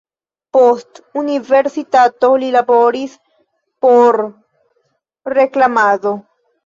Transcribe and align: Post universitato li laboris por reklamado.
Post 0.55 1.01
universitato 1.21 2.31
li 2.43 2.49
laboris 2.55 3.13
por 3.87 4.19
reklamado. 5.39 6.15